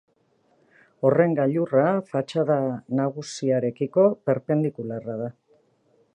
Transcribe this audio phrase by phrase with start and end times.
[1.09, 2.57] Horren gailurra fatxada
[3.01, 5.31] nagusiarekiko perpendikularra da.